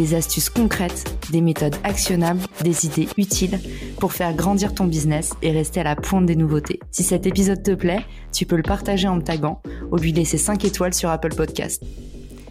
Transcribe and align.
des 0.00 0.14
astuces 0.14 0.48
concrètes, 0.48 1.14
des 1.30 1.42
méthodes 1.42 1.76
actionnables, 1.84 2.40
des 2.64 2.86
idées 2.86 3.08
utiles 3.18 3.60
pour 3.98 4.14
faire 4.14 4.34
grandir 4.34 4.74
ton 4.74 4.86
business 4.86 5.34
et 5.42 5.50
rester 5.50 5.80
à 5.80 5.84
la 5.84 5.94
pointe 5.94 6.24
des 6.24 6.36
nouveautés. 6.36 6.80
Si 6.90 7.02
cet 7.02 7.26
épisode 7.26 7.62
te 7.62 7.74
plaît, 7.74 8.06
tu 8.32 8.46
peux 8.46 8.56
le 8.56 8.62
partager 8.62 9.08
en 9.08 9.16
me 9.16 9.22
taguant 9.22 9.60
ou 9.92 9.96
lui 9.96 10.12
laisser 10.12 10.38
5 10.38 10.64
étoiles 10.64 10.94
sur 10.94 11.10
Apple 11.10 11.34
Podcast. 11.34 11.82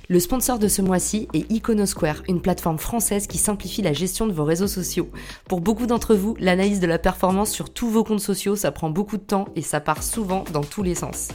Le 0.09 0.19
sponsor 0.19 0.59
de 0.59 0.67
ce 0.67 0.83
mois-ci 0.83 1.27
est 1.33 1.51
Iconosquare, 1.51 2.21
une 2.27 2.41
plateforme 2.41 2.77
française 2.77 3.25
qui 3.25 3.39
simplifie 3.39 3.81
la 3.81 3.93
gestion 3.93 4.27
de 4.27 4.33
vos 4.33 4.43
réseaux 4.43 4.67
sociaux. 4.67 5.09
Pour 5.47 5.61
beaucoup 5.61 5.87
d'entre 5.87 6.13
vous, 6.13 6.35
l'analyse 6.39 6.79
de 6.79 6.87
la 6.87 6.99
performance 6.99 7.51
sur 7.51 7.71
tous 7.71 7.89
vos 7.89 8.03
comptes 8.03 8.19
sociaux, 8.19 8.55
ça 8.55 8.71
prend 8.71 8.91
beaucoup 8.91 9.17
de 9.17 9.23
temps 9.23 9.47
et 9.55 9.61
ça 9.63 9.79
part 9.79 10.03
souvent 10.03 10.43
dans 10.53 10.63
tous 10.63 10.83
les 10.83 10.95
sens. 10.95 11.29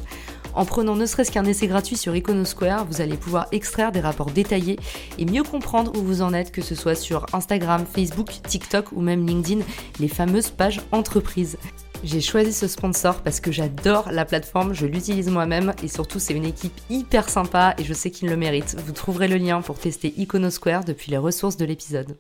En 0.55 0.65
prenant 0.65 0.95
ne 0.95 1.07
serait-ce 1.07 1.33
qu'un 1.33 1.45
essai 1.45 1.67
gratuit 1.67 1.97
sur 1.97 2.15
Iconosquare, 2.15 2.85
vous 2.87 3.01
allez 3.01 3.17
pouvoir 3.17 3.47
extraire 3.51 3.91
des 3.91 4.01
rapports 4.01 4.31
détaillés 4.31 4.79
et 5.19 5.25
mieux 5.25 5.43
comprendre 5.43 5.93
où 5.97 6.03
vous 6.03 6.23
en 6.23 6.33
êtes, 6.33 6.53
que 6.53 6.63
ce 6.63 6.75
soit 6.75 6.95
sur 6.95 7.27
Instagram, 7.33 7.85
Facebook, 7.93 8.29
TikTok 8.47 8.93
ou 8.93 9.01
même 9.01 9.27
LinkedIn, 9.27 9.63
les 9.99 10.09
fameuses 10.09 10.51
pages 10.51 10.81
entreprises. 10.93 11.59
J'ai 12.05 12.21
choisi 12.21 12.53
ce 12.53 12.69
sponsor 12.69 13.23
parce 13.23 13.41
que 13.41 13.51
j'adore 13.51 14.13
la 14.13 14.25
plateforme, 14.25 14.75
je 14.75 14.87
l'utilise 14.87 15.31
moi-même 15.31 15.73
et 15.83 15.89
surtout 15.89 16.19
c'est 16.19 16.35
une 16.35 16.45
équipe 16.45 16.79
hyper 16.91 17.29
sympa 17.29 17.75
et 17.79 17.85
je 17.85 17.95
sais 17.95 18.11
qu'il 18.11 18.29
le 18.29 18.37
mérite. 18.37 18.77
Vous 18.85 18.93
trouverez 18.93 19.27
le 19.27 19.37
lien 19.37 19.63
pour 19.63 19.79
tester 19.79 20.13
Iconosquare 20.19 20.85
depuis 20.85 21.11
les 21.11 21.19
ressources 21.19 21.57
de 21.57 21.65
l'épisode. 21.65 22.17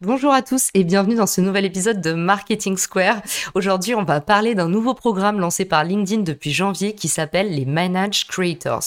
Bonjour 0.00 0.32
à 0.32 0.42
tous 0.42 0.68
et 0.74 0.84
bienvenue 0.84 1.16
dans 1.16 1.26
ce 1.26 1.40
nouvel 1.40 1.64
épisode 1.64 2.00
de 2.00 2.12
Marketing 2.12 2.76
Square. 2.76 3.20
Aujourd'hui, 3.56 3.96
on 3.96 4.04
va 4.04 4.20
parler 4.20 4.54
d'un 4.54 4.68
nouveau 4.68 4.94
programme 4.94 5.40
lancé 5.40 5.64
par 5.64 5.82
LinkedIn 5.82 6.22
depuis 6.22 6.52
janvier 6.52 6.94
qui 6.94 7.08
s'appelle 7.08 7.52
les 7.52 7.64
Manage 7.64 8.28
Creators. 8.28 8.84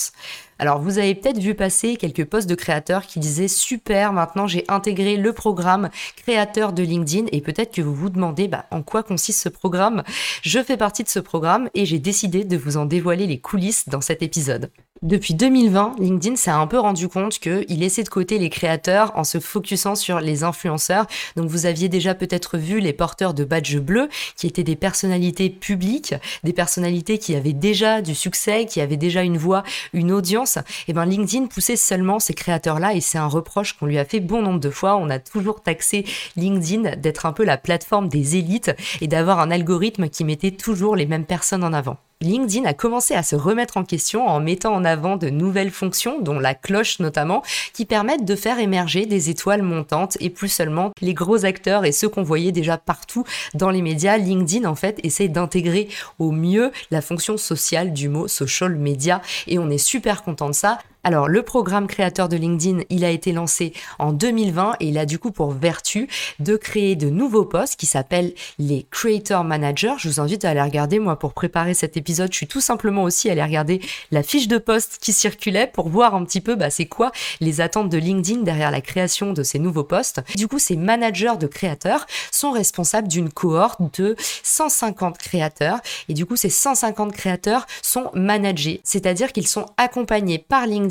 Alors 0.58 0.80
vous 0.80 1.00
avez 1.00 1.14
peut-être 1.14 1.40
vu 1.40 1.54
passer 1.54 1.98
quelques 1.98 2.24
posts 2.24 2.50
de 2.50 2.56
créateurs 2.56 3.08
qui 3.08 3.20
disaient 3.20 3.50
super, 3.50 4.14
maintenant 4.14 4.48
j'ai 4.48 4.64
intégré 4.70 5.18
le 5.18 5.34
programme 5.34 5.90
créateur 6.16 6.72
de 6.72 6.84
LinkedIn 6.84 7.26
et 7.34 7.42
peut-être 7.42 7.74
que 7.74 7.82
vous 7.82 7.94
vous 7.94 8.10
demandez 8.10 8.48
bah, 8.48 8.68
en 8.72 8.82
quoi 8.82 9.04
consiste 9.04 9.42
ce 9.42 9.50
programme? 9.50 10.04
Je 10.44 10.64
fais 10.64 10.78
partie 10.78 11.04
de 11.04 11.10
ce 11.10 11.20
programme 11.20 11.70
et 11.74 11.86
j'ai 11.86 12.00
décidé 12.00 12.46
de 12.46 12.56
vous 12.56 12.78
en 12.78 12.86
dévoiler 12.86 13.28
les 13.28 13.42
coulisses 13.42 13.90
dans 13.90 14.00
cet 14.00 14.22
épisode. 14.22 14.72
Depuis 15.04 15.34
2020, 15.34 15.96
LinkedIn 15.98 16.36
s'est 16.36 16.52
un 16.52 16.68
peu 16.68 16.78
rendu 16.78 17.08
compte 17.08 17.40
qu'il 17.40 17.80
laissait 17.80 18.04
de 18.04 18.10
côté 18.10 18.38
les 18.38 18.52
créateurs 18.52 19.12
en 19.16 19.24
se 19.24 19.40
focusant 19.40 19.96
sur 19.96 20.20
les 20.20 20.44
influenceurs. 20.44 21.08
Donc 21.36 21.50
vous 21.50 21.66
aviez 21.66 21.90
déjà 21.90 22.14
peut-être 22.14 22.60
vu 22.60 22.80
les 22.80 22.94
porteurs 22.94 23.34
de 23.34 23.44
badges 23.44 23.80
bleus 23.80 24.10
qui 24.36 24.46
étaient 24.46 24.62
des 24.62 24.76
personnalités 24.76 25.50
publiques, 25.50 26.14
des 26.44 26.54
personnalités 26.54 27.18
qui 27.18 27.34
avaient 27.34 27.52
déjà 27.52 28.04
du 28.04 28.14
succès, 28.14 28.68
qui 28.68 28.80
avaient 28.80 28.96
déjà 28.96 29.24
une 29.24 29.40
voix, 29.40 29.64
une 29.94 30.12
audience 30.12 30.58
et 30.58 30.62
eh 30.90 30.94
ben 30.94 31.06
LinkedIn 31.06 31.48
poussait 31.48 31.78
seulement 31.78 32.20
ces 32.20 32.36
créateurs-là 32.36 32.94
et 32.94 33.02
c'est 33.02 33.18
un 33.18 33.26
reproche 33.26 33.74
qu'on 33.74 33.88
lui 33.88 33.98
a 33.98 34.06
fait 34.06 34.20
bon 34.20 34.44
nombre 34.44 34.60
de 34.60 34.70
fois. 34.70 34.98
On 34.98 35.10
a 35.10 35.18
toujours 35.18 35.64
taxé 35.64 36.06
LinkedIn 36.36 36.98
d'être 36.98 37.26
un 37.26 37.34
peu 37.34 37.44
la 37.44 37.58
plateforme 37.58 38.08
des 38.08 38.36
élites 38.36 38.70
et 39.02 39.08
d'avoir 39.08 39.40
un 39.40 39.50
algorithme 39.50 40.10
qui 40.10 40.24
mettait 40.26 40.52
toujours 40.52 40.96
les 40.96 41.08
mêmes 41.08 41.26
personnes 41.26 41.64
en 41.64 41.74
avant. 41.74 41.98
LinkedIn 42.22 42.66
a 42.66 42.74
commencé 42.74 43.16
à 43.16 43.24
se 43.24 43.36
remettre 43.36 43.78
en 43.78 43.84
question 43.84 44.28
en 44.28 44.40
mettant 44.40 44.74
en 44.74 44.86
avant 44.86 45.18
de 45.18 45.30
nouvelles 45.30 45.72
fonctions, 45.72 46.22
dont 46.22 46.40
la 46.40 46.54
cloche 46.54 47.00
notamment, 47.00 47.42
qui 47.74 47.86
permettent 47.86 48.26
de 48.26 48.36
faire 48.36 48.60
émerger 48.60 49.08
des 49.08 49.30
étoiles 49.30 49.64
montantes 49.64 50.18
et 50.20 50.30
plus 50.30 50.50
seulement 50.50 50.92
les 51.02 51.14
gros 51.14 51.46
acteurs 51.46 51.84
et 51.84 51.92
ceux 51.92 52.10
qu'on 52.10 52.24
voyait 52.24 52.52
déjà 52.52 52.78
partout 52.78 53.26
dans 53.56 53.72
les 53.72 53.82
médias. 53.82 54.18
LinkedIn 54.18 54.70
en 54.70 54.76
fait 54.76 55.00
essaie 55.04 55.28
d'intégrer 55.28 55.90
au 56.20 56.32
mieux 56.32 56.72
la 56.92 57.02
fonction 57.02 57.38
sociale 57.38 57.92
du 57.92 58.08
mot 58.08 58.28
social 58.28 58.76
media 58.76 59.22
et 59.48 59.58
on 59.58 59.70
est 59.70 59.78
super 59.78 60.24
content 60.24 60.50
de 60.50 60.56
ça. 60.56 60.80
Alors, 61.04 61.28
le 61.28 61.42
programme 61.42 61.88
créateur 61.88 62.30
de 62.30 62.38
LinkedIn, 62.38 62.82
il 62.92 63.04
a 63.04 63.10
été 63.10 63.32
lancé 63.32 63.74
en 63.98 64.14
2020 64.14 64.74
et 64.80 64.90
il 64.90 65.00
a 65.00 65.08
du 65.08 65.18
coup 65.18 65.32
pour 65.32 65.52
vertu 65.52 66.08
de 66.40 66.56
créer 66.56 66.96
de 66.96 67.10
nouveaux 67.10 67.46
postes 67.46 67.76
qui 67.76 67.88
s'appellent 67.88 68.34
les 68.60 68.86
Creator 68.92 69.44
Managers. 69.44 69.96
Je 69.98 70.10
vous 70.10 70.20
invite 70.20 70.46
à 70.46 70.52
aller 70.52 70.62
regarder, 70.62 71.00
moi, 71.00 71.18
pour 71.18 71.34
préparer 71.34 71.74
cet 71.74 71.98
épisode, 71.98 72.32
je 72.32 72.38
suis 72.38 72.48
tout 72.48 72.62
simplement 72.62 73.02
aussi 73.02 73.32
allé 73.32 73.42
regarder 73.42 73.82
la 74.12 74.22
fiche 74.22 74.48
de 74.48 74.60
poste 74.60 75.00
qui 75.02 75.12
circulait 75.12 75.66
pour 75.66 75.90
voir 75.90 76.14
un 76.14 76.24
petit 76.24 76.40
peu, 76.40 76.54
bah, 76.54 76.70
c'est 76.70 76.86
quoi 76.86 77.12
les 77.40 77.62
attentes 77.62 77.90
de 77.90 77.98
LinkedIn 77.98 78.44
derrière 78.44 78.70
la 78.70 78.82
création 78.82 79.34
de 79.34 79.42
ces 79.42 79.58
nouveaux 79.58 79.84
postes. 79.84 80.22
Du 80.36 80.48
coup, 80.48 80.60
ces 80.60 80.76
managers 80.76 81.38
de 81.40 81.48
créateurs 81.48 82.06
sont 82.32 82.52
responsables 82.52 83.08
d'une 83.08 83.32
cohorte 83.32 83.80
de 84.00 84.16
150 84.44 85.18
créateurs 85.18 85.80
et 86.10 86.14
du 86.14 86.28
coup, 86.28 86.36
ces 86.36 86.52
150 86.52 87.12
créateurs 87.12 87.66
sont 87.82 88.12
managés, 88.14 88.82
c'est-à-dire 88.84 89.32
qu'ils 89.32 89.48
sont 89.48 89.66
accompagnés 89.78 90.38
par 90.38 90.68
LinkedIn 90.68 90.91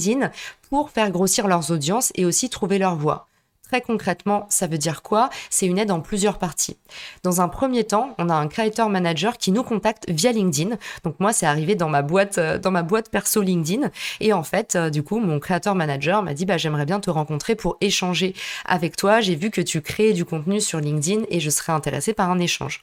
pour 0.69 0.91
faire 0.91 1.11
grossir 1.11 1.47
leurs 1.47 1.71
audiences 1.71 2.13
et 2.15 2.25
aussi 2.25 2.51
trouver 2.51 2.79
leur 2.79 2.97
voix. 2.97 3.27
Très 3.71 3.83
concrètement, 3.83 4.47
ça 4.49 4.67
veut 4.67 4.79
dire 4.79 5.01
quoi? 5.01 5.31
C'est 5.49 5.67
une 5.67 5.79
aide 5.79 5.93
en 5.93 6.01
plusieurs 6.01 6.39
parties. 6.39 6.77
Dans 7.23 7.41
un 7.41 7.47
premier 7.47 7.85
temps, 7.85 8.17
on 8.19 8.29
a 8.29 8.35
un 8.35 8.49
creator 8.49 8.91
manager 8.91 9.39
qui 9.39 9.53
nous 9.53 9.63
contacte 9.63 10.11
via 10.11 10.33
LinkedIn. 10.33 10.77
Donc 11.05 11.21
moi, 11.21 11.33
c'est 11.33 11.47
arrivé 11.47 11.77
dans 11.77 11.89
ma 11.89 12.03
boîte, 12.03 12.39
euh, 12.39 12.59
dans 12.59 12.73
ma 12.73 12.83
boîte 12.83 13.11
perso 13.11 13.41
LinkedIn. 13.43 13.91
Et 14.19 14.33
en 14.33 14.43
fait, 14.43 14.75
euh, 14.75 14.91
du 14.91 15.05
coup, 15.05 15.21
mon 15.21 15.39
creator 15.39 15.77
manager 15.77 16.25
m'a 16.25 16.35
dit, 16.35 16.47
bah, 16.47 16.57
j'aimerais 16.57 16.85
bien 16.85 16.99
te 16.99 17.11
rencontrer 17.11 17.55
pour 17.55 17.77
échanger 17.81 18.35
avec 18.65 18.97
toi. 18.97 19.21
J'ai 19.21 19.37
vu 19.37 19.51
que 19.51 19.61
tu 19.61 19.83
crées 19.83 20.15
du 20.15 20.25
contenu 20.25 20.61
sur 20.61 20.81
LinkedIn 20.81 21.23
et 21.29 21.39
je 21.39 21.51
serais 21.51 21.73
intéressé 21.73 22.13
par 22.13 22.29
un 22.29 22.41
échange 22.41 22.83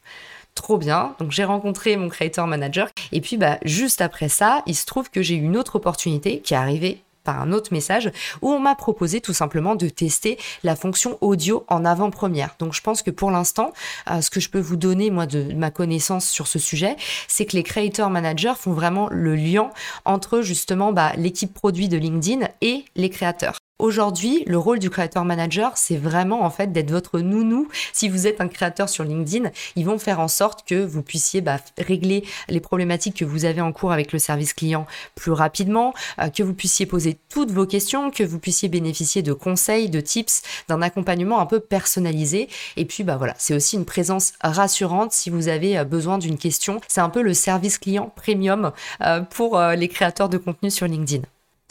trop 0.55 0.77
bien. 0.77 1.15
Donc 1.19 1.31
j'ai 1.31 1.43
rencontré 1.43 1.95
mon 1.97 2.09
creator 2.09 2.47
manager 2.47 2.89
et 3.11 3.21
puis 3.21 3.37
bah 3.37 3.59
juste 3.63 4.01
après 4.01 4.27
ça, 4.27 4.63
il 4.65 4.75
se 4.75 4.85
trouve 4.85 5.11
que 5.11 5.21
j'ai 5.21 5.35
eu 5.35 5.43
une 5.43 5.55
autre 5.55 5.75
opportunité 5.75 6.39
qui 6.39 6.55
est 6.55 6.57
arrivée 6.57 7.03
par 7.27 7.41
un 7.41 7.51
autre 7.51 7.73
message 7.73 8.09
où 8.41 8.49
on 8.49 8.59
m'a 8.59 8.73
proposé 8.73 9.19
tout 9.19 9.33
simplement 9.33 9.75
de 9.75 9.89
tester 9.89 10.37
la 10.63 10.77
fonction 10.77 11.17
audio 11.19 11.65
en 11.67 11.83
avant-première. 11.83 12.55
Donc 12.57 12.73
je 12.73 12.81
pense 12.81 13.01
que 13.01 13.11
pour 13.11 13.31
l'instant, 13.31 13.73
euh, 14.09 14.21
ce 14.21 14.29
que 14.29 14.39
je 14.39 14.49
peux 14.49 14.61
vous 14.61 14.77
donner 14.77 15.11
moi 15.11 15.25
de 15.25 15.53
ma 15.53 15.69
connaissance 15.69 16.25
sur 16.25 16.47
ce 16.47 16.57
sujet, 16.57 16.95
c'est 17.27 17.45
que 17.45 17.57
les 17.57 17.63
creator 17.63 18.09
managers 18.09 18.53
font 18.57 18.71
vraiment 18.71 19.09
le 19.11 19.35
lien 19.35 19.71
entre 20.05 20.39
justement 20.39 20.93
bah, 20.93 21.11
l'équipe 21.17 21.53
produit 21.53 21.89
de 21.89 21.97
LinkedIn 21.97 22.47
et 22.61 22.85
les 22.95 23.09
créateurs. 23.09 23.57
Aujourd'hui, 23.79 24.43
le 24.47 24.57
rôle 24.57 24.79
du 24.79 24.89
créateur 24.89 25.23
manager, 25.23 25.77
c'est 25.77 25.97
vraiment 25.97 26.41
en 26.41 26.49
fait 26.49 26.71
d'être 26.71 26.89
votre 26.89 27.19
nounou. 27.19 27.67
Si 27.93 28.09
vous 28.09 28.25
êtes 28.25 28.41
un 28.41 28.47
créateur 28.47 28.89
sur 28.89 29.03
LinkedIn, 29.03 29.51
ils 29.75 29.85
vont 29.85 29.99
faire 29.99 30.19
en 30.19 30.27
sorte 30.27 30.67
que 30.67 30.83
vous 30.83 31.03
puissiez 31.03 31.41
bah, 31.41 31.59
régler 31.77 32.23
les 32.49 32.59
problématiques 32.59 33.17
que 33.17 33.25
vous 33.25 33.45
avez 33.45 33.61
en 33.61 33.71
cours 33.71 33.91
avec 33.91 34.13
le 34.13 34.17
service 34.17 34.53
client 34.53 34.87
plus 35.13 35.31
rapidement, 35.31 35.93
euh, 36.19 36.29
que 36.29 36.41
vous 36.41 36.55
puissiez 36.55 36.87
poser 36.87 37.19
toutes 37.29 37.51
vos 37.51 37.67
questions, 37.67 38.09
que 38.09 38.23
vous 38.23 38.39
puissiez 38.39 38.67
bénéficier 38.67 39.21
de 39.21 39.33
conseils, 39.33 39.91
de 39.91 40.01
tips, 40.01 40.41
d'un 40.67 40.81
accompagnement 40.81 41.39
un 41.39 41.45
peu 41.45 41.59
personnalisé. 41.59 42.49
Et 42.77 42.85
puis 42.85 43.03
bah 43.03 43.17
voilà, 43.17 43.35
c'est 43.37 43.53
aussi 43.53 43.75
une 43.75 43.85
présence 43.85 44.33
rassurante 44.41 45.11
si 45.11 45.29
vous 45.29 45.49
avez 45.49 45.77
euh, 45.77 45.83
besoin 45.83 46.17
d'une 46.17 46.39
question. 46.39 46.81
C'est 46.87 47.01
un 47.01 47.09
peu 47.09 47.21
le 47.21 47.35
service 47.35 47.77
client 47.77 48.11
premium 48.15 48.71
euh, 49.01 49.21
pour 49.21 49.59
les 49.59 49.87
créateurs 49.87 50.29
de 50.29 50.39
contenu 50.39 50.71
sur 50.71 50.87
LinkedIn. 50.87 51.21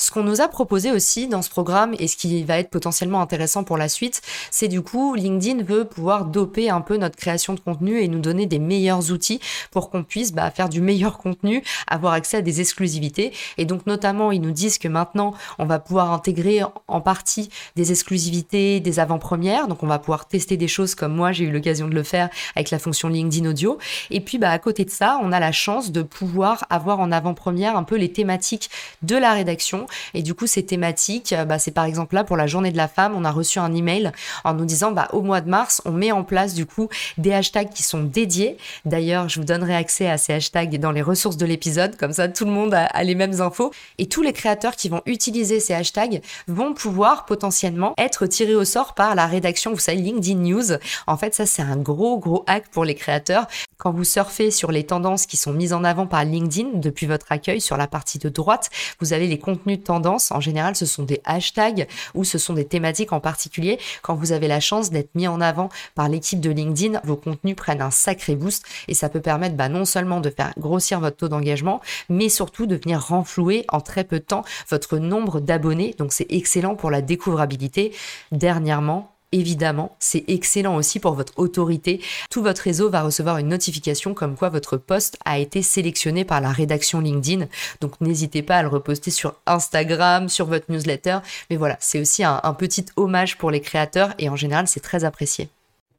Ce 0.06 0.12
qu'on 0.12 0.22
nous 0.22 0.40
a 0.40 0.46
proposé 0.46 0.92
aussi 0.92 1.26
dans 1.26 1.42
ce 1.42 1.50
programme 1.50 1.96
et 1.98 2.06
ce 2.06 2.16
qui 2.16 2.44
va 2.44 2.60
être 2.60 2.70
potentiellement 2.70 3.20
intéressant 3.20 3.64
pour 3.64 3.76
la 3.76 3.88
suite, 3.88 4.22
c'est 4.52 4.68
du 4.68 4.80
coup 4.80 5.16
LinkedIn 5.16 5.64
veut 5.64 5.84
pouvoir 5.84 6.26
doper 6.26 6.70
un 6.70 6.80
peu 6.80 6.96
notre 6.96 7.16
création 7.16 7.54
de 7.54 7.58
contenu 7.58 7.98
et 7.98 8.06
nous 8.06 8.20
donner 8.20 8.46
des 8.46 8.60
meilleurs 8.60 9.10
outils 9.10 9.40
pour 9.72 9.90
qu'on 9.90 10.04
puisse 10.04 10.32
bah, 10.32 10.48
faire 10.52 10.68
du 10.68 10.80
meilleur 10.80 11.18
contenu, 11.24 11.60
avoir 11.88 12.12
accès 12.12 12.36
à 12.36 12.40
des 12.40 12.60
exclusivités. 12.60 13.32
Et 13.58 13.64
donc 13.64 13.84
notamment, 13.88 14.30
ils 14.30 14.40
nous 14.40 14.52
disent 14.52 14.78
que 14.78 14.86
maintenant, 14.86 15.34
on 15.58 15.64
va 15.64 15.80
pouvoir 15.80 16.12
intégrer 16.12 16.60
en 16.86 17.00
partie 17.00 17.48
des 17.74 17.90
exclusivités, 17.90 18.78
des 18.78 19.00
avant-premières. 19.00 19.66
Donc 19.66 19.82
on 19.82 19.88
va 19.88 19.98
pouvoir 19.98 20.28
tester 20.28 20.56
des 20.56 20.68
choses 20.68 20.94
comme 20.94 21.16
moi, 21.16 21.32
j'ai 21.32 21.46
eu 21.46 21.50
l'occasion 21.50 21.88
de 21.88 21.94
le 21.96 22.04
faire 22.04 22.28
avec 22.54 22.70
la 22.70 22.78
fonction 22.78 23.08
LinkedIn 23.08 23.50
Audio. 23.50 23.78
Et 24.12 24.20
puis 24.20 24.38
bah, 24.38 24.50
à 24.52 24.60
côté 24.60 24.84
de 24.84 24.90
ça, 24.90 25.18
on 25.24 25.32
a 25.32 25.40
la 25.40 25.50
chance 25.50 25.90
de 25.90 26.02
pouvoir 26.02 26.64
avoir 26.70 27.00
en 27.00 27.10
avant-première 27.10 27.76
un 27.76 27.82
peu 27.82 27.96
les 27.96 28.12
thématiques 28.12 28.70
de 29.02 29.16
la 29.16 29.32
rédaction. 29.32 29.88
Et 30.14 30.22
du 30.22 30.34
coup, 30.34 30.46
ces 30.46 30.64
thématiques, 30.64 31.34
bah, 31.46 31.58
c'est 31.58 31.70
par 31.70 31.84
exemple 31.84 32.14
là 32.14 32.24
pour 32.24 32.36
la 32.36 32.46
journée 32.46 32.72
de 32.72 32.76
la 32.76 32.88
femme, 32.88 33.14
on 33.16 33.24
a 33.24 33.30
reçu 33.30 33.58
un 33.58 33.74
email 33.74 34.12
en 34.44 34.54
nous 34.54 34.64
disant 34.64 34.92
bah, 34.92 35.08
au 35.12 35.22
mois 35.22 35.40
de 35.40 35.48
mars, 35.48 35.82
on 35.84 35.92
met 35.92 36.12
en 36.12 36.24
place 36.24 36.54
du 36.54 36.66
coup 36.66 36.88
des 37.18 37.32
hashtags 37.32 37.70
qui 37.70 37.82
sont 37.82 38.02
dédiés. 38.02 38.56
D'ailleurs, 38.84 39.28
je 39.28 39.40
vous 39.40 39.46
donnerai 39.46 39.74
accès 39.74 40.08
à 40.08 40.18
ces 40.18 40.34
hashtags 40.34 40.78
dans 40.78 40.92
les 40.92 41.02
ressources 41.02 41.36
de 41.36 41.46
l'épisode, 41.46 41.96
comme 41.96 42.12
ça 42.12 42.28
tout 42.28 42.44
le 42.44 42.50
monde 42.50 42.74
a, 42.74 43.02
les 43.02 43.14
mêmes 43.14 43.40
infos. 43.40 43.72
Et 43.98 44.06
tous 44.06 44.22
les 44.22 44.32
créateurs 44.32 44.76
qui 44.76 44.88
vont 44.88 45.02
utiliser 45.06 45.60
ces 45.60 45.74
hashtags 45.74 46.20
vont 46.48 46.74
pouvoir 46.74 47.24
potentiellement 47.24 47.94
être 47.98 48.26
tirés 48.26 48.54
au 48.54 48.64
sort 48.64 48.94
par 48.94 49.14
la 49.14 49.26
rédaction, 49.26 49.72
vous 49.72 49.78
savez, 49.78 49.98
LinkedIn 49.98 50.40
News. 50.40 50.78
En 51.06 51.16
fait, 51.16 51.34
ça 51.34 51.46
c'est 51.46 51.62
un 51.62 51.76
gros 51.76 52.18
gros 52.18 52.44
hack 52.46 52.68
pour 52.70 52.84
les 52.84 52.94
créateurs. 52.94 53.46
Quand 53.78 53.92
vous 53.92 54.04
surfez 54.04 54.50
sur 54.50 54.72
les 54.72 54.84
tendances 54.84 55.26
qui 55.26 55.36
sont 55.36 55.52
mises 55.52 55.74
en 55.74 55.84
avant 55.84 56.06
par 56.06 56.24
LinkedIn 56.24 56.78
depuis 56.78 57.06
votre 57.06 57.30
accueil 57.30 57.60
sur 57.60 57.76
la 57.76 57.86
partie 57.86 58.18
de 58.18 58.30
droite, 58.30 58.70
vous 59.00 59.12
avez 59.12 59.26
les 59.26 59.38
contenus 59.38 59.78
de 59.78 59.84
tendance. 59.84 60.32
En 60.32 60.40
général, 60.40 60.74
ce 60.76 60.86
sont 60.86 61.02
des 61.02 61.20
hashtags 61.24 61.86
ou 62.14 62.24
ce 62.24 62.38
sont 62.38 62.54
des 62.54 62.64
thématiques 62.64 63.12
en 63.12 63.20
particulier. 63.20 63.78
Quand 64.00 64.14
vous 64.14 64.32
avez 64.32 64.48
la 64.48 64.60
chance 64.60 64.90
d'être 64.90 65.14
mis 65.14 65.28
en 65.28 65.42
avant 65.42 65.68
par 65.94 66.08
l'équipe 66.08 66.40
de 66.40 66.50
LinkedIn, 66.50 67.00
vos 67.04 67.16
contenus 67.16 67.54
prennent 67.54 67.82
un 67.82 67.90
sacré 67.90 68.34
boost 68.34 68.64
et 68.88 68.94
ça 68.94 69.10
peut 69.10 69.20
permettre 69.20 69.56
bah, 69.56 69.68
non 69.68 69.84
seulement 69.84 70.20
de 70.20 70.30
faire 70.30 70.54
grossir 70.56 71.00
votre 71.00 71.18
taux 71.18 71.28
d'engagement, 71.28 71.82
mais 72.08 72.30
surtout 72.30 72.64
de 72.64 72.76
venir 72.76 73.02
renflouer 73.02 73.66
en 73.70 73.82
très 73.82 74.04
peu 74.04 74.20
de 74.20 74.24
temps 74.24 74.44
votre 74.70 74.96
nombre 74.96 75.40
d'abonnés. 75.40 75.94
Donc 75.98 76.14
c'est 76.14 76.26
excellent 76.30 76.76
pour 76.76 76.90
la 76.90 77.02
découvrabilité. 77.02 77.92
Dernièrement, 78.32 79.15
Évidemment, 79.36 79.94
c'est 79.98 80.24
excellent 80.28 80.76
aussi 80.76 80.98
pour 80.98 81.12
votre 81.12 81.34
autorité. 81.36 82.00
Tout 82.30 82.42
votre 82.42 82.62
réseau 82.62 82.88
va 82.88 83.02
recevoir 83.02 83.36
une 83.36 83.48
notification 83.48 84.14
comme 84.14 84.34
quoi 84.34 84.48
votre 84.48 84.78
post 84.78 85.18
a 85.26 85.38
été 85.38 85.60
sélectionné 85.60 86.24
par 86.24 86.40
la 86.40 86.50
rédaction 86.50 87.00
LinkedIn. 87.00 87.44
Donc 87.82 88.00
n'hésitez 88.00 88.40
pas 88.40 88.56
à 88.56 88.62
le 88.62 88.68
reposter 88.68 89.10
sur 89.10 89.34
Instagram, 89.44 90.30
sur 90.30 90.46
votre 90.46 90.72
newsletter. 90.72 91.18
Mais 91.50 91.56
voilà, 91.56 91.76
c'est 91.80 92.00
aussi 92.00 92.24
un, 92.24 92.40
un 92.42 92.54
petit 92.54 92.86
hommage 92.96 93.36
pour 93.36 93.50
les 93.50 93.60
créateurs 93.60 94.14
et 94.18 94.30
en 94.30 94.36
général, 94.36 94.68
c'est 94.68 94.80
très 94.80 95.04
apprécié. 95.04 95.50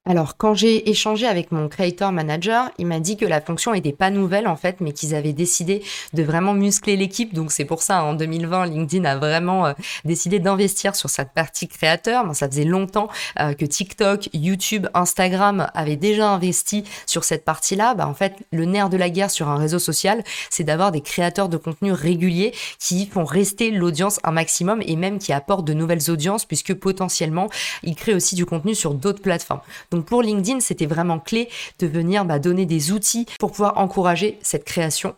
Alors, 0.10 0.38
quand 0.38 0.54
j'ai 0.54 0.90
échangé 0.90 1.28
avec 1.28 1.52
mon 1.52 1.68
creator 1.68 2.14
manager, 2.14 2.72
il 2.78 2.88
m'a 2.88 3.02
dit 3.02 3.18
que 3.18 3.26
la 3.26 3.42
fonction 3.42 3.74
n'était 3.74 3.92
pas 3.92 4.10
nouvelle 4.10 4.48
en 4.48 4.56
fait, 4.56 4.78
mais 4.80 4.94
qu'ils 4.94 5.14
avaient 5.14 5.34
décidé 5.34 5.84
de 6.14 6.24
vraiment 6.24 6.54
muscler 6.54 6.96
l'équipe. 6.96 7.34
Donc, 7.34 7.52
c'est 7.52 7.66
pour 7.66 7.82
ça, 7.82 8.02
en 8.06 8.14
2020, 8.14 8.68
LinkedIn 8.68 9.04
a 9.04 9.18
vraiment 9.18 9.66
euh, 9.66 9.74
décidé 10.06 10.40
d'investir 10.40 10.96
sur 10.96 11.10
cette 11.10 11.34
partie 11.34 11.68
créateur. 11.68 12.24
ça 12.34 12.48
faisait 12.48 12.64
longtemps 12.64 13.10
euh, 13.42 13.54
que 13.54 13.66
TikTok, 13.66 14.30
YouTube, 14.34 14.88
Instagram 14.94 15.68
avaient 15.74 15.98
déjà 15.98 16.30
investi 16.30 16.86
sur 17.06 17.26
cette 17.26 17.44
partie-là. 17.44 17.94
Bah, 17.94 18.08
en 18.08 18.14
fait, 18.14 18.36
le 18.54 18.64
nerf 18.64 18.90
de 18.90 18.96
la 18.96 19.10
guerre 19.10 19.30
sur 19.30 19.50
un 19.50 19.58
réseau 19.58 19.80
social, 19.80 20.24
c'est 20.50 20.64
d'avoir 20.64 20.94
des 20.94 21.02
créateurs 21.02 21.50
de 21.50 21.58
contenu 21.58 21.92
réguliers 21.92 22.54
qui 22.80 23.08
font 23.08 23.26
rester 23.26 23.72
l'audience 23.72 24.22
un 24.24 24.32
maximum 24.32 24.82
et 24.86 24.96
même 24.96 25.20
qui 25.20 25.34
apportent 25.34 25.68
de 25.68 25.74
nouvelles 25.74 26.10
audiences 26.10 26.46
puisque 26.46 26.74
potentiellement, 26.76 27.50
ils 27.84 27.98
créent 27.98 28.14
aussi 28.14 28.36
du 28.36 28.46
contenu 28.46 28.74
sur 28.74 28.94
d'autres 28.94 29.22
plateformes. 29.22 29.60
Pour 30.04 30.22
LinkedIn, 30.22 30.60
c'était 30.60 30.86
vraiment 30.86 31.20
clé 31.20 31.50
de 31.80 31.88
venir 31.88 32.26
bah, 32.26 32.40
donner 32.40 32.66
des 32.66 32.92
outils 32.92 33.26
pour 33.40 33.52
pouvoir 33.52 33.78
encourager 33.78 34.40
cette 34.42 34.64
création. 34.64 35.16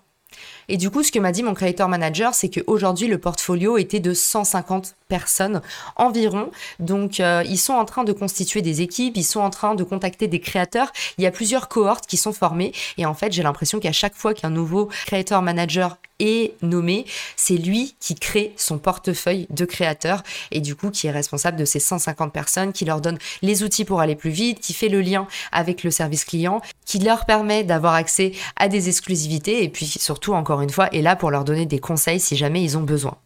Et 0.70 0.78
du 0.78 0.92
coup, 0.92 1.04
ce 1.04 1.12
que 1.12 1.20
m'a 1.20 1.32
dit 1.32 1.42
mon 1.42 1.56
creator 1.56 1.90
manager, 1.90 2.34
c'est 2.36 2.50
qu'aujourd'hui, 2.50 3.08
le 3.08 3.18
portfolio 3.18 3.78
était 3.78 4.00
de 4.00 4.14
150 4.14 4.96
personnes 5.08 5.62
environ. 5.96 6.52
Donc, 6.80 7.20
euh, 7.20 7.44
ils 7.46 7.58
sont 7.58 7.74
en 7.74 7.86
train 7.86 8.04
de 8.04 8.14
constituer 8.14 8.62
des 8.62 8.82
équipes, 8.82 9.18
ils 9.18 9.24
sont 9.24 9.40
en 9.40 9.50
train 9.50 9.74
de 9.74 9.84
contacter 9.84 10.28
des 10.28 10.40
créateurs. 10.40 10.92
Il 11.18 11.24
y 11.24 11.28
a 11.28 11.32
plusieurs 11.32 11.68
cohortes 11.68 12.06
qui 12.06 12.18
sont 12.18 12.34
formées. 12.34 12.72
Et 12.98 13.08
en 13.08 13.16
fait, 13.16 13.34
j'ai 13.34 13.44
l'impression 13.44 13.80
qu'à 13.80 13.92
chaque 13.92 14.16
fois 14.16 14.36
qu'un 14.36 14.52
nouveau 14.52 14.90
creator 15.08 15.42
manager 15.42 15.98
est 16.20 16.54
nommé, 16.62 17.06
c'est 17.36 17.56
lui 17.56 17.96
qui 18.00 18.16
crée 18.16 18.54
son 18.58 18.78
portefeuille 18.78 19.48
de 19.50 19.66
créateurs 19.66 20.24
et 20.52 20.60
du 20.60 20.76
coup 20.76 20.92
qui 20.92 21.08
est 21.08 21.12
responsable 21.12 21.58
de 21.58 21.66
ces 21.66 21.80
150 21.80 22.34
personnes, 22.34 22.74
qui 22.74 22.86
leur 22.86 23.02
donne 23.02 23.18
les 23.42 23.64
outils 23.64 23.86
pour 23.86 24.02
aller 24.02 24.16
plus 24.16 24.30
vite, 24.30 24.60
qui 24.60 24.74
fait 24.74 24.90
le 24.90 25.02
lien 25.02 25.28
avec 25.52 25.84
le 25.84 25.92
service 25.92 26.26
client, 26.26 26.62
qui 26.86 27.00
leur 27.00 27.26
permet 27.26 27.64
d'avoir 27.64 27.94
accès 27.94 28.34
à 28.58 28.68
des 28.68 28.90
exclusivités 28.90 29.64
et 29.64 29.70
puis 29.70 29.86
surtout 29.86 30.34
encore 30.34 30.59
une 30.62 30.70
fois 30.70 30.88
est 30.94 31.02
là 31.02 31.16
pour 31.16 31.32
leur 31.32 31.44
donner 31.44 31.66
des 31.66 31.80
conseils 31.80 32.20
si 32.20 32.36
jamais 32.36 32.64
ils 32.64 32.78
ont 32.78 32.84
besoin. 32.84 33.18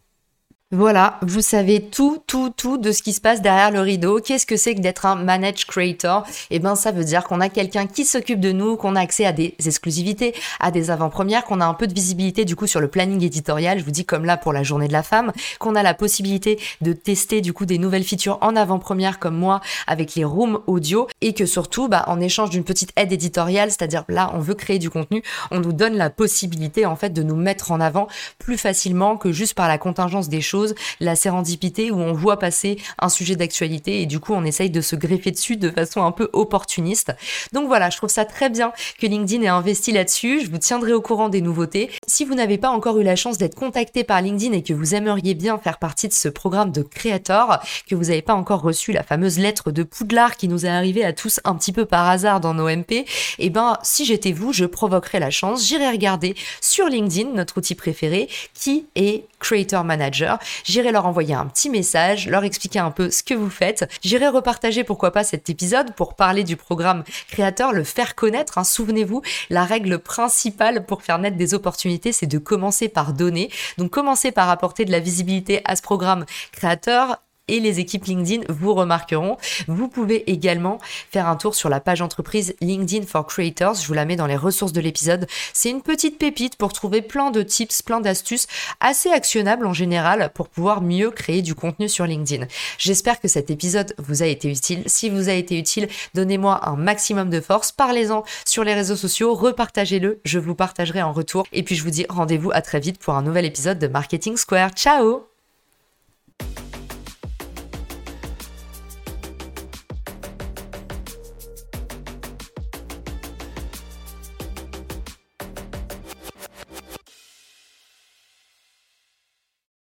Voilà, 0.76 1.20
vous 1.22 1.40
savez 1.40 1.82
tout, 1.82 2.18
tout, 2.26 2.50
tout 2.50 2.78
de 2.78 2.90
ce 2.90 3.00
qui 3.00 3.12
se 3.12 3.20
passe 3.20 3.40
derrière 3.40 3.70
le 3.70 3.78
rideau. 3.78 4.18
Qu'est-ce 4.18 4.44
que 4.44 4.56
c'est 4.56 4.74
que 4.74 4.80
d'être 4.80 5.06
un 5.06 5.14
managed 5.14 5.66
creator? 5.66 6.24
Eh 6.50 6.58
ben, 6.58 6.74
ça 6.74 6.90
veut 6.90 7.04
dire 7.04 7.22
qu'on 7.22 7.40
a 7.40 7.48
quelqu'un 7.48 7.86
qui 7.86 8.04
s'occupe 8.04 8.40
de 8.40 8.50
nous, 8.50 8.76
qu'on 8.76 8.96
a 8.96 9.00
accès 9.00 9.24
à 9.24 9.30
des 9.30 9.54
exclusivités, 9.64 10.34
à 10.58 10.72
des 10.72 10.90
avant-premières, 10.90 11.44
qu'on 11.44 11.60
a 11.60 11.64
un 11.64 11.74
peu 11.74 11.86
de 11.86 11.94
visibilité 11.94 12.44
du 12.44 12.56
coup 12.56 12.66
sur 12.66 12.80
le 12.80 12.88
planning 12.88 13.22
éditorial. 13.22 13.78
Je 13.78 13.84
vous 13.84 13.92
dis 13.92 14.04
comme 14.04 14.24
là 14.24 14.36
pour 14.36 14.52
la 14.52 14.64
journée 14.64 14.88
de 14.88 14.92
la 14.92 15.04
femme, 15.04 15.30
qu'on 15.60 15.76
a 15.76 15.82
la 15.84 15.94
possibilité 15.94 16.58
de 16.80 16.92
tester 16.92 17.40
du 17.40 17.52
coup 17.52 17.66
des 17.66 17.78
nouvelles 17.78 18.02
features 18.02 18.38
en 18.40 18.56
avant-première 18.56 19.20
comme 19.20 19.36
moi 19.36 19.60
avec 19.86 20.16
les 20.16 20.24
rooms 20.24 20.58
audio 20.66 21.06
et 21.20 21.34
que 21.34 21.46
surtout, 21.46 21.86
bah, 21.86 22.02
en 22.08 22.18
échange 22.20 22.50
d'une 22.50 22.64
petite 22.64 22.90
aide 22.96 23.12
éditoriale, 23.12 23.70
c'est-à-dire 23.70 24.02
là, 24.08 24.32
on 24.34 24.40
veut 24.40 24.54
créer 24.54 24.80
du 24.80 24.90
contenu, 24.90 25.22
on 25.52 25.60
nous 25.60 25.72
donne 25.72 25.94
la 25.94 26.10
possibilité 26.10 26.84
en 26.84 26.96
fait 26.96 27.10
de 27.10 27.22
nous 27.22 27.36
mettre 27.36 27.70
en 27.70 27.80
avant 27.80 28.08
plus 28.40 28.58
facilement 28.58 29.16
que 29.16 29.30
juste 29.30 29.54
par 29.54 29.68
la 29.68 29.78
contingence 29.78 30.28
des 30.28 30.40
choses 30.40 30.63
la 31.00 31.16
sérendipité 31.16 31.90
où 31.90 31.98
on 31.98 32.12
voit 32.12 32.38
passer 32.38 32.78
un 32.98 33.08
sujet 33.08 33.36
d'actualité 33.36 34.02
et 34.02 34.06
du 34.06 34.20
coup 34.20 34.34
on 34.34 34.44
essaye 34.44 34.70
de 34.70 34.80
se 34.80 34.96
greffer 34.96 35.30
dessus 35.30 35.56
de 35.56 35.70
façon 35.70 36.02
un 36.04 36.12
peu 36.12 36.30
opportuniste. 36.32 37.12
Donc 37.52 37.66
voilà, 37.66 37.90
je 37.90 37.96
trouve 37.96 38.10
ça 38.10 38.24
très 38.24 38.50
bien 38.50 38.72
que 38.98 39.06
LinkedIn 39.06 39.42
ait 39.42 39.48
investi 39.48 39.92
là-dessus. 39.92 40.44
Je 40.44 40.50
vous 40.50 40.58
tiendrai 40.58 40.92
au 40.92 41.00
courant 41.00 41.28
des 41.28 41.40
nouveautés. 41.40 41.90
Si 42.06 42.24
vous 42.24 42.34
n'avez 42.34 42.58
pas 42.58 42.70
encore 42.70 42.98
eu 42.98 43.02
la 43.02 43.16
chance 43.16 43.38
d'être 43.38 43.54
contacté 43.54 44.04
par 44.04 44.20
LinkedIn 44.22 44.52
et 44.52 44.62
que 44.62 44.72
vous 44.72 44.94
aimeriez 44.94 45.34
bien 45.34 45.58
faire 45.58 45.78
partie 45.78 46.08
de 46.08 46.12
ce 46.12 46.28
programme 46.28 46.72
de 46.72 46.82
créateur, 46.82 47.60
que 47.88 47.94
vous 47.94 48.04
n'avez 48.04 48.22
pas 48.22 48.34
encore 48.34 48.62
reçu 48.62 48.92
la 48.92 49.02
fameuse 49.02 49.38
lettre 49.38 49.70
de 49.70 49.82
Poudlard 49.82 50.36
qui 50.36 50.48
nous 50.48 50.66
est 50.66 50.70
arrivée 50.70 51.04
à 51.04 51.12
tous 51.12 51.40
un 51.44 51.54
petit 51.54 51.72
peu 51.72 51.84
par 51.84 52.08
hasard 52.08 52.40
dans 52.40 52.54
nos 52.54 52.68
MP, 52.68 53.04
eh 53.38 53.50
ben 53.50 53.78
si 53.82 54.04
j'étais 54.04 54.32
vous, 54.32 54.52
je 54.52 54.64
provoquerais 54.64 55.20
la 55.20 55.30
chance, 55.30 55.66
j'irai 55.66 55.88
regarder 55.90 56.34
sur 56.60 56.86
LinkedIn, 56.86 57.30
notre 57.32 57.58
outil 57.58 57.74
préféré, 57.74 58.28
qui 58.54 58.86
est 58.94 59.26
Creator 59.44 59.84
Manager. 59.84 60.38
J'irai 60.64 60.90
leur 60.90 61.04
envoyer 61.04 61.34
un 61.34 61.44
petit 61.44 61.68
message, 61.68 62.28
leur 62.28 62.44
expliquer 62.44 62.78
un 62.78 62.90
peu 62.90 63.10
ce 63.10 63.22
que 63.22 63.34
vous 63.34 63.50
faites. 63.50 63.86
J'irai 64.02 64.28
repartager 64.28 64.84
pourquoi 64.84 65.10
pas 65.10 65.22
cet 65.22 65.50
épisode 65.50 65.92
pour 65.94 66.14
parler 66.14 66.44
du 66.44 66.56
programme 66.56 67.04
créateur, 67.28 67.74
le 67.74 67.84
faire 67.84 68.14
connaître. 68.14 68.56
Hein. 68.56 68.64
Souvenez-vous, 68.64 69.20
la 69.50 69.64
règle 69.64 69.98
principale 69.98 70.86
pour 70.86 71.02
faire 71.02 71.18
naître 71.18 71.36
des 71.36 71.52
opportunités, 71.52 72.12
c'est 72.12 72.26
de 72.26 72.38
commencer 72.38 72.88
par 72.88 73.12
donner. 73.12 73.50
Donc 73.76 73.90
commencez 73.90 74.32
par 74.32 74.48
apporter 74.48 74.86
de 74.86 74.92
la 74.92 74.98
visibilité 74.98 75.60
à 75.66 75.76
ce 75.76 75.82
programme 75.82 76.24
créateur 76.52 77.20
et 77.48 77.60
les 77.60 77.80
équipes 77.80 78.04
LinkedIn 78.04 78.44
vous 78.48 78.74
remarqueront. 78.74 79.36
Vous 79.68 79.88
pouvez 79.88 80.30
également 80.30 80.78
faire 81.10 81.28
un 81.28 81.36
tour 81.36 81.54
sur 81.54 81.68
la 81.68 81.80
page 81.80 82.02
entreprise 82.02 82.54
LinkedIn 82.60 83.06
for 83.06 83.26
Creators. 83.26 83.74
Je 83.74 83.86
vous 83.86 83.94
la 83.94 84.04
mets 84.04 84.16
dans 84.16 84.26
les 84.26 84.36
ressources 84.36 84.72
de 84.72 84.80
l'épisode. 84.80 85.26
C'est 85.52 85.70
une 85.70 85.82
petite 85.82 86.18
pépite 86.18 86.56
pour 86.56 86.72
trouver 86.72 87.02
plein 87.02 87.30
de 87.30 87.42
tips, 87.42 87.82
plein 87.82 88.00
d'astuces 88.00 88.46
assez 88.80 89.10
actionnables 89.10 89.66
en 89.66 89.72
général 89.72 90.30
pour 90.34 90.48
pouvoir 90.48 90.80
mieux 90.80 91.10
créer 91.10 91.42
du 91.42 91.54
contenu 91.54 91.88
sur 91.88 92.06
LinkedIn. 92.06 92.46
J'espère 92.78 93.20
que 93.20 93.28
cet 93.28 93.50
épisode 93.50 93.94
vous 93.98 94.22
a 94.22 94.26
été 94.26 94.48
utile. 94.48 94.82
Si 94.86 95.10
vous 95.10 95.28
a 95.28 95.32
été 95.32 95.58
utile, 95.58 95.88
donnez-moi 96.14 96.68
un 96.68 96.76
maximum 96.76 97.30
de 97.30 97.40
force. 97.40 97.72
Parlez-en 97.72 98.24
sur 98.44 98.64
les 98.64 98.74
réseaux 98.74 98.96
sociaux, 98.96 99.34
repartagez-le. 99.34 100.20
Je 100.24 100.38
vous 100.38 100.54
partagerai 100.54 101.02
en 101.02 101.12
retour. 101.12 101.46
Et 101.52 101.62
puis 101.62 101.74
je 101.74 101.82
vous 101.82 101.90
dis 101.90 102.06
rendez-vous 102.08 102.50
à 102.52 102.62
très 102.62 102.80
vite 102.80 102.98
pour 102.98 103.14
un 103.14 103.22
nouvel 103.22 103.44
épisode 103.44 103.78
de 103.78 103.86
Marketing 103.86 104.36
Square. 104.36 104.70
Ciao 104.70 105.33